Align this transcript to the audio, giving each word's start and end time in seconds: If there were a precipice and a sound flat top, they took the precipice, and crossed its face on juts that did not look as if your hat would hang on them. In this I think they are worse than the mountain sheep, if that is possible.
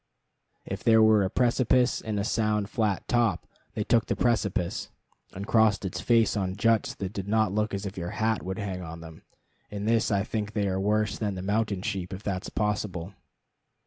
If 0.65 0.83
there 0.83 0.99
were 1.03 1.21
a 1.21 1.29
precipice 1.29 2.01
and 2.01 2.19
a 2.19 2.23
sound 2.23 2.71
flat 2.71 3.07
top, 3.07 3.45
they 3.75 3.83
took 3.83 4.07
the 4.07 4.15
precipice, 4.15 4.89
and 5.31 5.45
crossed 5.45 5.85
its 5.85 6.01
face 6.01 6.35
on 6.35 6.55
juts 6.55 6.95
that 6.95 7.13
did 7.13 7.27
not 7.27 7.51
look 7.53 7.71
as 7.71 7.85
if 7.85 7.99
your 7.99 8.09
hat 8.17 8.41
would 8.41 8.57
hang 8.57 8.81
on 8.81 9.01
them. 9.01 9.21
In 9.69 9.85
this 9.85 10.09
I 10.09 10.23
think 10.23 10.53
they 10.53 10.67
are 10.67 10.79
worse 10.81 11.19
than 11.19 11.35
the 11.35 11.43
mountain 11.43 11.83
sheep, 11.83 12.13
if 12.15 12.23
that 12.23 12.45
is 12.45 12.49
possible. 12.49 13.13